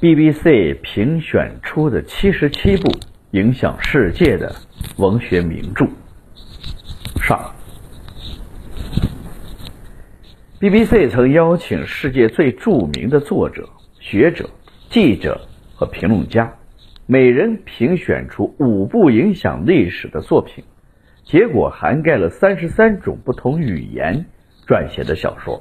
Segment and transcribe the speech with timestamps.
[0.00, 2.88] BBC 评选出的七十七部
[3.32, 4.54] 影响世界的
[4.96, 5.84] 文学名著。
[7.20, 7.52] 上
[10.60, 13.68] ，BBC 曾邀请世界最著名的作者、
[13.98, 14.48] 学者、
[14.88, 15.40] 记者
[15.74, 16.48] 和评论家，
[17.06, 20.62] 每人评选出五部影响历史的作品，
[21.24, 24.24] 结果涵盖了三十三种不同语言
[24.64, 25.60] 撰写的小说、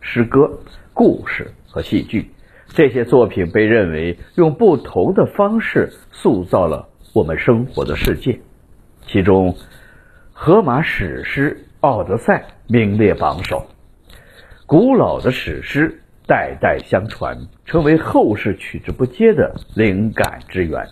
[0.00, 0.48] 诗歌、
[0.94, 2.30] 故事和戏剧。
[2.74, 8.40] 这些作品被认为用不同的方式塑造了我们生活的世界，
[9.06, 9.54] 其中，
[10.32, 13.66] 荷马史诗《奥德赛》名列榜首。
[14.64, 20.88] 古老的史诗代代相传，成为后世取之不竭的灵感之源。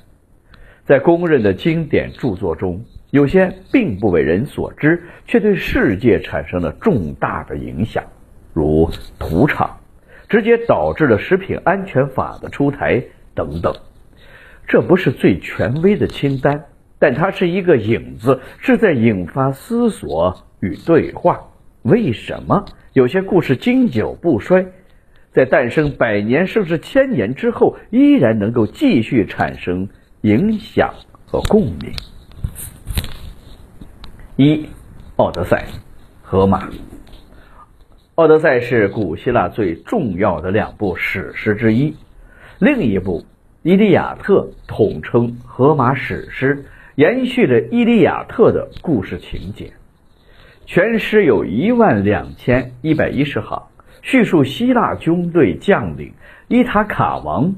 [0.85, 8.05] 在公认的经典著作中，有些并不为人所知，却对世界产生了重大的影响，
[8.53, 8.87] 如
[9.19, 9.67] 《屠场》。
[10.31, 13.03] 直接导致了食品安全法的出台
[13.35, 13.75] 等等，
[14.69, 16.67] 这不是最权威的清单，
[17.01, 21.41] 但它是一个影子，是在引发思索与对话。
[21.83, 24.65] 为什么有些故事经久不衰，
[25.33, 29.89] 在诞生百年甚至千年之后，依然能够继续产生
[30.21, 30.95] 影响
[31.27, 31.93] 和共鸣？
[34.37, 34.55] 一，
[35.17, 35.67] 《奥德赛》，
[36.23, 36.69] 荷马。
[38.21, 41.97] 《奥德赛》是古希腊最重要的两部史诗之一，
[42.59, 43.23] 另一部
[43.63, 49.73] 《伊利亚特》统称荷马史诗，延续着《伊利亚特》的故事情节。
[50.67, 53.69] 全诗有一万两千一百一十行，
[54.03, 56.13] 叙述希腊军队将领
[56.47, 57.55] 伊塔卡王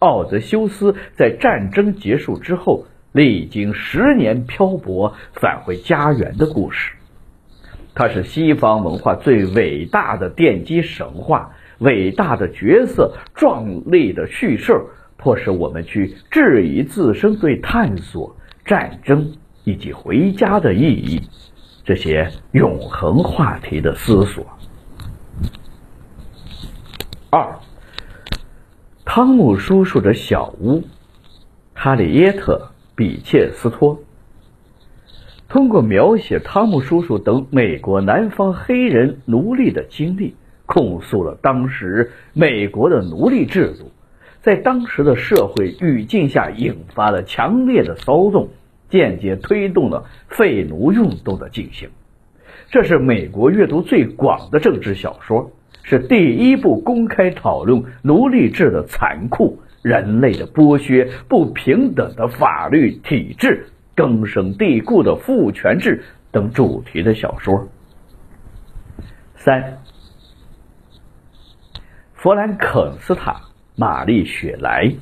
[0.00, 6.94] 奥德修斯在战争结束之后，历经十年漂泊返回家园的故事。
[7.94, 14.80] 它是西方文化最伟大的奠基神话，伟大的角色，壮丽的叙事，
[15.18, 21.20] 迫使我们去质疑自身对探索、战争以及回家的意义
[21.84, 24.46] 这些永恒话题的思索。
[27.28, 27.58] 二，
[29.04, 30.82] 汤姆叔叔的小屋，
[31.74, 33.98] 哈里耶特·比切斯托。
[35.52, 43.90] 通过描写汤姆叔叔等美国南方黑人奴隶的经历，控诉了当时美国的奴隶制度，
[44.40, 48.48] 在当时的社会语境下引发了强烈的骚动，
[48.88, 51.90] 间接推动了废奴运动的进行。
[52.70, 55.50] 这是美国阅读最广的政治小说，
[55.82, 63.66] 是第一部公开讨论奴隶制的残酷、人类的剥削、不平等的法律体制。
[63.94, 67.68] 根深蒂固的父权制等主题的小说。
[69.34, 69.78] 三，
[72.14, 73.34] 弗兰肯斯坦·
[73.76, 74.94] 玛丽雪莱。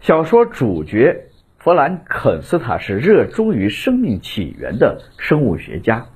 [0.00, 6.06] 小说主角弗兰肯斯坦是热衷于生命起源的生物学家，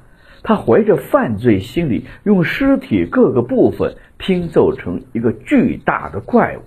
[0.42, 6.62] 他怀着犯罪心理，用尸体各个部分拼凑成一个巨大的怪物。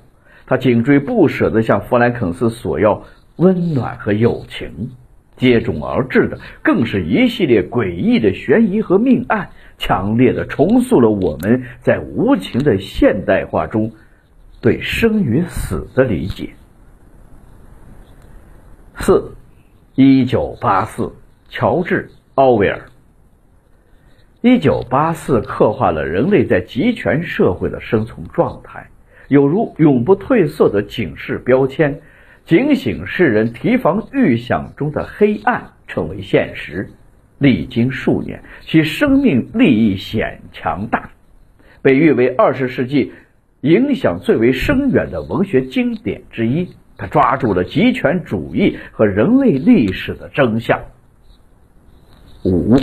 [0.46, 3.04] 他紧追不舍地向弗兰肯斯索要。
[3.38, 4.92] 温暖和友情
[5.36, 13.92] 接踵而至的，更是一系列诡异的悬疑和命案，强烈的重塑了我们在无情的现代化中
[14.62, 16.52] 对生与死的理解。
[18.98, 19.36] 四，
[19.96, 21.12] 一九八四，
[21.50, 22.86] 乔治·奥威尔。
[24.42, 28.90] 一九八四刻画了人类在集权社会的生存状态，
[29.28, 32.00] 有如永不褪色的警示标签。
[32.46, 36.92] 警醒世人提防预想中的黑暗成为现实，
[37.40, 41.10] 历经数年，其生命利益显强大，
[41.82, 43.14] 被誉为二十世纪
[43.62, 46.70] 影响最为深远的文学经典之一。
[46.98, 50.80] 他抓住了极权主义和人类历史的真相。
[52.46, 52.78] 五，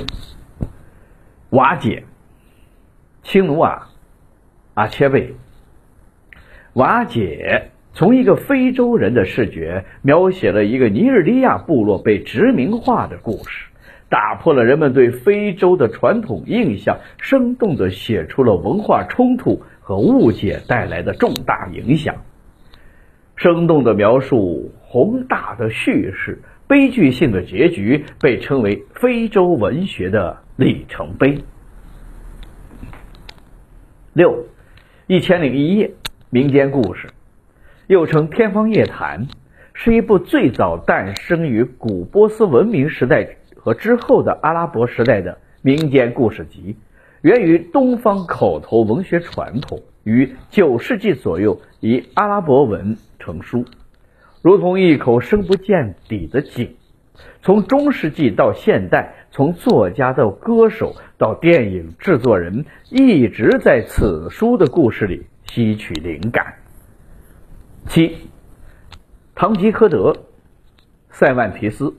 [1.50, 2.04] 瓦解，
[3.22, 3.88] 青奴瓦，
[4.74, 5.36] 阿切贝，
[6.74, 7.71] 瓦解。
[7.94, 13.66] 从一个非洲人的视觉描写了一个尼日利亚部落被殖民化的故事，
[14.08, 22.16] 打破了人们对非洲的传统印象，生动地写出了文化冲突和误解带来的重大影响。
[23.36, 31.38] 生动的描述，宏大的叙事，悲剧性的结局，被称为非洲文学的里程碑。
[34.14, 34.46] 六，
[35.06, 35.90] 一千零一夜
[36.30, 37.08] 民间故事。
[37.92, 39.26] 又称《天方夜谭》，
[39.74, 46.74] 是一部最早诞生于古波斯文明时代和之后的阿拉伯时代的民间故事集，
[47.20, 53.66] 源于东方口头文学传统，于九世纪左右以阿拉伯文成书，
[54.40, 56.74] 如同一口深不见底的井。
[57.42, 66.61] 从中世纪到现代，从作家到歌手到电影制作人，一直在此书的故事里吸取灵感。
[67.88, 68.08] 七，
[69.34, 70.12] 《堂吉诃德》，
[71.10, 71.94] 塞万提斯。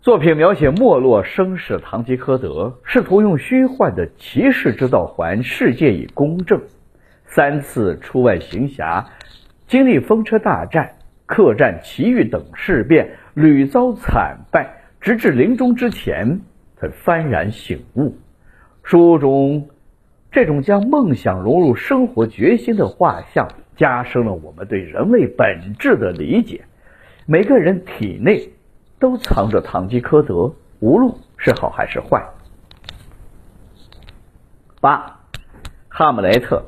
[0.00, 6.60] 作品描写没落生士堂吉诃德，试图用虚幻的骑士之道还世界以公正。
[7.26, 9.06] 三次出外行侠，
[9.66, 10.96] 经历风车大战、
[11.26, 16.40] 客栈奇遇等事变，屡遭惨败，直至临终之前
[16.76, 18.16] 才幡然醒悟。
[18.82, 19.68] 书中
[20.32, 26.64] 这种将梦想融入生活决心的画像，加深了我们对人类本质的理解。
[27.26, 28.50] 每个人体内。
[29.00, 32.24] 都藏着堂吉诃德，无论是好还是坏。
[34.80, 35.20] 八，
[35.88, 36.64] 哈姆雷特，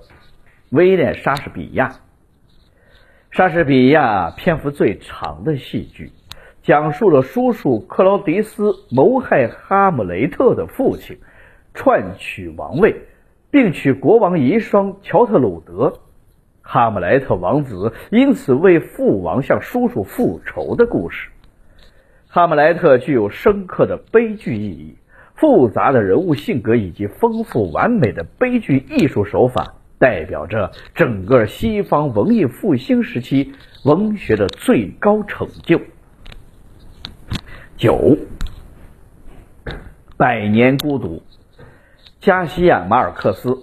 [0.68, 1.92] 威廉莎士比亚。
[3.30, 6.12] 莎士比亚篇幅最长的戏剧，
[6.62, 11.18] 讲述了叔叔克劳迪斯谋害哈姆雷特的父亲，
[11.72, 13.06] 篡取王位，
[13.50, 16.00] 并娶国王遗孀乔特鲁德。
[16.68, 21.30] 哈姆雷特王子因此为父王向叔叔复仇的故事。
[22.26, 24.96] 哈姆莱特具有深刻的悲剧意义，
[25.36, 33.54] 复杂的人物性格以及丰富完美的悲剧艺术手法，代表着整个西方文艺复兴时期
[33.84, 35.80] 文学的最高成就。
[37.76, 38.18] 九，
[40.16, 41.22] 百年孤独，
[42.20, 43.56] 加西亚马尔克斯，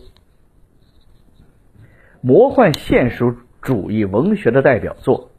[2.25, 5.30] 魔幻现实主义文学的代表作。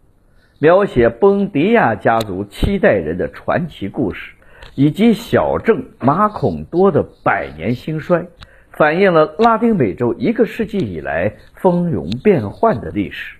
[0.58, 4.34] 描写崩迪亚家族七代人的传奇故事，
[4.74, 8.26] 以及小镇马孔多的百年兴衰，
[8.72, 13.38] 反映了拉丁美洲一个世纪以来风云变幻的历史。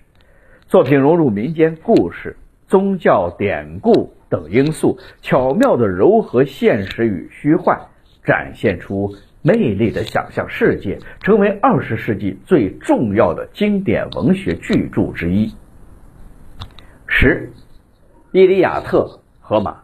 [0.65, 2.35] 作品融入民间故事、
[2.67, 7.79] 宗教典故等因素，巧妙地糅合现实与虚幻，
[8.23, 9.13] 展现出
[9.45, 15.53] 魅力的想象世界，成为二十世纪最重要的经典文学巨著之一。
[17.05, 17.51] 十，
[18.31, 19.83] 《伊利亚特》荷马，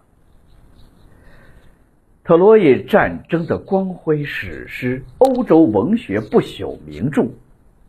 [2.23, 7.21] 特洛伊战争的光辉史诗，欧洲文学不朽名著。《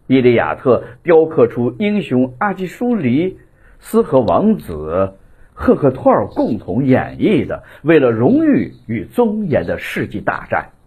[0.08, 3.38] 伊利亚特》雕刻出英雄阿基舒黎
[3.80, 5.14] 斯和王子
[5.54, 10.72] 赫克托尔共同演绎的为了荣誉与尊严的世纪大战。《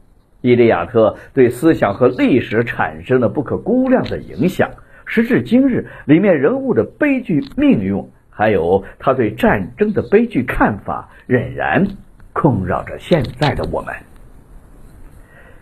[0.45, 4.69] 伊利亚特》对思想和历史产生了不可估量的影响。
[5.05, 8.05] 时至今日，里面人物的悲剧命运。
[8.29, 11.87] 还有他对战争的悲剧看法，仍然
[12.33, 13.95] 困扰着现在的我们。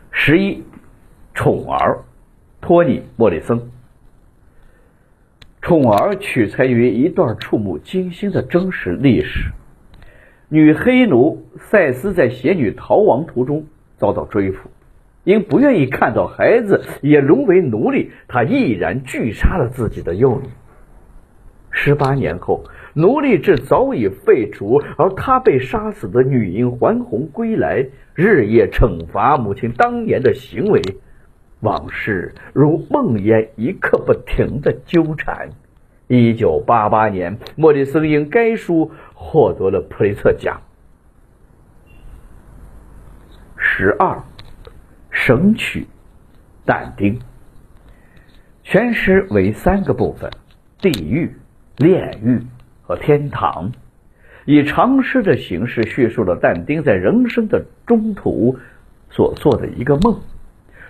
[0.09, 0.63] 十一，
[1.35, 1.99] 宠儿，
[2.59, 3.61] 托尼·莫里森。
[5.61, 9.51] 宠儿取材于一段触目惊心的真实历史：
[10.49, 14.57] 女黑奴赛斯在邪女逃亡途中遭到追捕，
[15.23, 20.49] 因不愿意看到孩子也沦为奴隶，他毅然拒杀了自己的幼女。
[21.71, 30.81] 十八年后，奴隶制早已废除，而他被杀死的女婴还魂归来，日夜惩罚母亲当年的行为，
[31.61, 35.49] 往事如梦魇，一刻不停的纠缠。
[36.07, 40.61] 一九八八年，莫里森因该书获得了普利策奖。
[43.57, 44.21] 十二，
[45.13, 45.87] 神曲，
[46.65, 47.17] 但丁。
[48.63, 50.29] 全诗为三个部分：
[50.81, 51.31] 地狱。
[51.77, 52.39] 炼狱
[52.83, 53.71] 和天堂，
[54.45, 58.59] 以长诗的形式叙述了但丁在人生的中途
[59.09, 60.19] 所做的一个梦。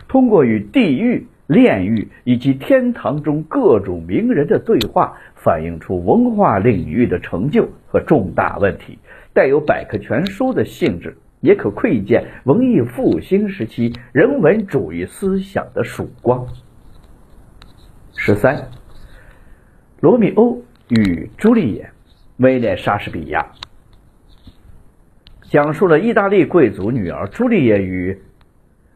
[0.10, 9.00] 通过与地狱、炼狱以及天堂中各种名人的对话，反映出文化领域的成就和重大问题，
[9.32, 16.48] 带有百科全书的性质，也可窥见文艺复兴时期人文主义思想的曙光。
[18.16, 18.70] 十三，
[20.02, 20.64] 罗密欧。
[20.90, 21.90] 与朱丽叶，
[22.38, 23.48] 威廉·莎士比亚
[25.50, 28.22] 讲述了意大利贵族女儿朱丽叶与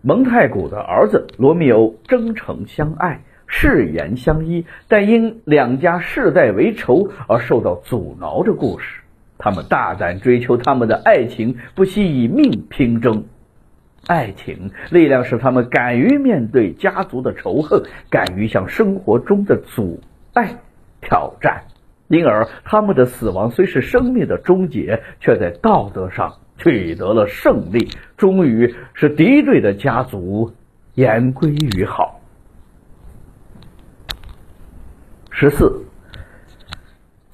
[0.01, 9.01] 蒙太古的儿子罗密欧真诚相爱、誓言相依，但因两家世代为仇而受到阻挠的故事。
[9.37, 13.25] 他们大胆追求他们的爱情，不惜以命拼争。
[14.05, 19.99] 爱情力量使他们敢于面对家族的仇恨，敢于向生活中的阻
[20.33, 20.55] 碍
[21.01, 21.63] 挑战。
[22.07, 30.53] 因而，他们的死亡虽是生命的终结，却在道德上取得了胜利，终于使敌对的家族
[30.93, 32.21] 言归于好。
[35.31, 35.83] 十四，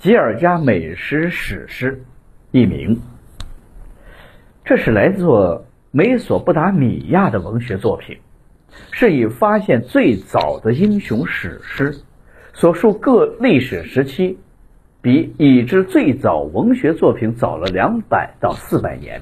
[0.03, 2.03] 吉尔加美什史诗，
[2.51, 2.99] 一名。
[4.65, 8.17] 这是来自美索不达米亚的文学作品，
[8.91, 11.95] 是以发现最早的英雄史诗，
[12.51, 14.37] 所述各历史时期
[15.01, 19.21] 比已知最早文学作品早了两百到四百年。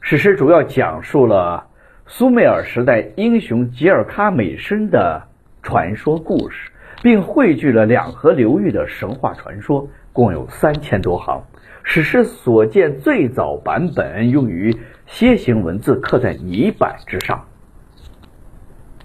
[0.00, 1.66] 史诗主要讲述了
[2.06, 5.22] 苏美尔时代英雄吉尔卡美什的
[5.62, 6.70] 传说故事。
[7.02, 11.44] 并汇聚了两河流域的神话传说，共有三千多行。
[11.82, 14.76] 史诗所见最早版本用于
[15.08, 17.46] 楔形文字，刻在泥板之上。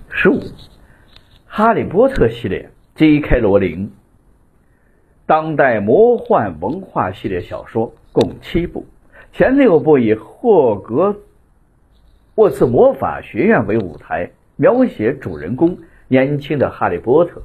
[0.09, 0.39] 十五，
[1.45, 3.39] 《哈利波特》系列，J.K.
[3.39, 3.91] 罗琳，
[5.27, 8.87] 当代魔幻文化系列小说，共七部，
[9.31, 11.17] 前六部以霍格
[12.35, 17.43] 沃茨魔法学院为舞台，描写主人公年轻的哈利波特。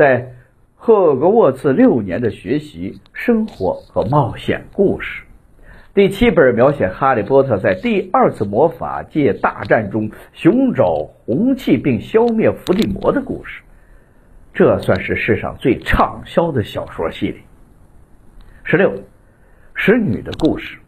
[0.00, 0.32] 在
[0.76, 5.24] 赫格沃茨六年的学习、生活和冒险故事。
[5.92, 13.60] 第七本描写哈利波特在第二次魔法界大战中寻找红气并消灭伏地魔的故事。
[14.54, 17.38] 这算是世上最畅销的小说系列。
[18.64, 18.94] 十六，
[19.74, 20.78] 使女的故事。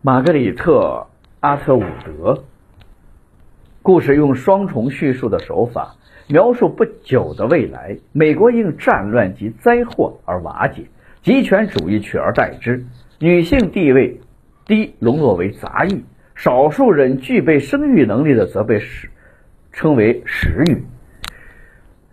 [0.00, 1.08] 玛格丽特·
[1.40, 2.44] 阿特伍德。
[3.82, 5.96] 故事用双重叙述的手法。
[6.28, 10.82] 描述不久的未来，美国因战乱及灾祸而瓦解，
[11.22, 12.84] 极权主义取而代之，
[13.20, 14.20] 女性地位
[14.66, 16.04] 低，沦落为杂役，
[16.34, 19.08] 少数人具备生育能力的则被使
[19.72, 20.82] 称为使女，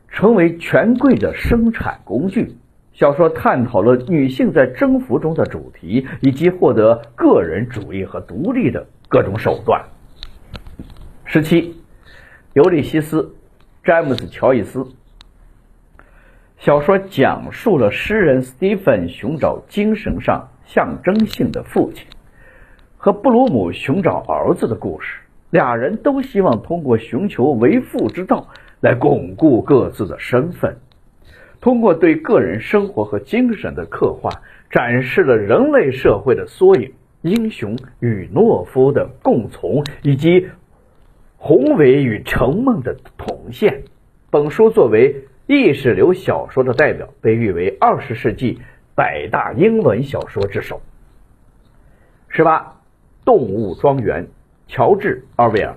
[0.10, 2.56] 成为权贵的生产工具。
[2.94, 9.84] 小说探讨了女性在征服中的主题，以及获得个人主义和独立的各种手段。
[11.26, 11.62] 十七，
[12.54, 13.24] 《尤利西斯》。
[13.84, 14.88] 詹姆斯·乔伊斯
[16.58, 22.08] 小说讲述了诗人斯蒂芬寻找精神上象征性的父亲，
[22.96, 25.18] 和布鲁姆寻找儿子的故事。
[25.50, 28.48] 俩人都希望通过寻求为父之道
[28.80, 30.78] 来巩固各自的身份。
[31.60, 34.30] 通过对个人生活和精神的刻画，
[34.72, 40.48] 展示了人类社会的缩影：英雄与懦夫的共从，以及。
[41.46, 43.84] 宏伟与沉闷的铜线。
[44.32, 48.60] 本书作为意识流小说的代表，被誉为二十世纪
[48.96, 50.82] 百大英文小说之首。
[52.30, 52.62] 十八，
[53.26, 54.24] 《动物庄园》，
[54.68, 55.76] 乔治·奥威尔。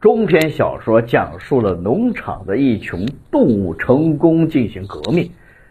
[0.00, 5.30] 中篇小说讲述了农场的一群动物成功进行革命，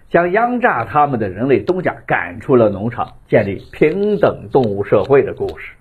[0.10, 5.74] 将压榨他们的人类东家赶出了农场，建立平等动物社会的故事。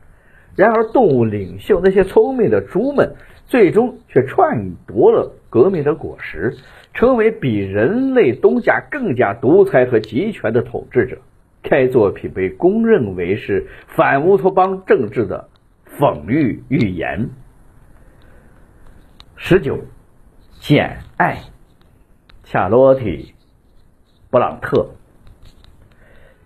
[0.56, 6.56] 然而，动物领袖那些聪明的猪们，最终却篡夺了革命的果实，
[6.94, 11.18] 成为比人类东家更加独裁和集权的统治者。
[11.62, 15.48] 该作品被公认为是反乌托邦政治的
[15.98, 17.28] 讽喻预言。
[19.34, 19.76] 十九，
[20.60, 21.34] 《简爱》，
[22.44, 23.02] 夏洛蒂·
[24.30, 24.88] 布朗特。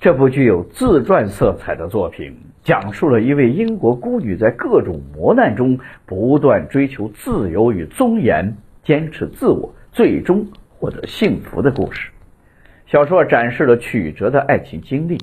[0.00, 2.34] 这部具有自传色彩的作品，
[2.70, 10.46] 讲述了一位英国孤女在各种磨难中不断追求自由与尊严，坚持自我，最终
[10.78, 12.12] 获得幸福的故事。
[12.86, 15.18] 小说展示了曲折的爱情经历，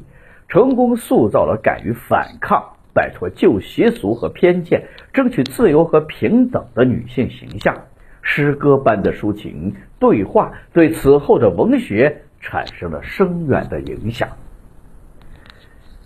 [0.50, 2.62] 成功塑造了敢于反抗、
[2.94, 7.74] 摆脱旧习俗和偏见、争取自由和平等的女性形象。
[8.22, 14.27] 诗歌般的抒情对话，对此后的文学产生了深远的影响。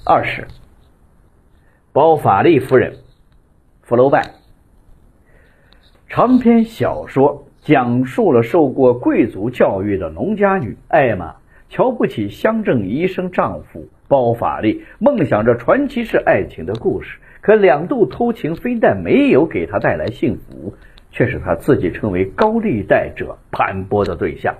[0.06, 0.46] 二十，
[1.94, 2.94] 包法利夫人，
[3.82, 4.32] 福楼拜。
[6.08, 11.36] 长篇小说讲述了受过贵族教育的农家女艾玛
[11.68, 17.18] 瞧不起乡镇医生丈夫包法利，梦想着传奇式爱情的故事。
[17.42, 20.74] 可两度偷情非但没有给她带来幸福，
[21.12, 24.56] 却使她自己成为高利贷者盘剥的对象，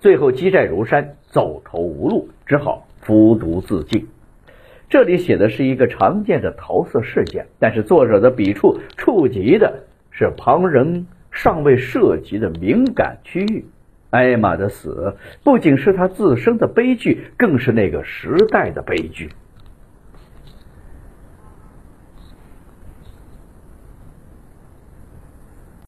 [0.00, 4.08] 最后积债如山，走投无路，只好服毒自尽。
[4.92, 13.64] 这里写的是一个常见的桃色事件，但是作者的笔触触及的是旁人尚未涉及的敏感区域。
[14.10, 19.30] 艾玛的死不仅是他自身的悲剧，更是那个时代的悲剧。